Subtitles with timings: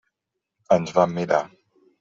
[0.77, 1.45] Ens vam mirar.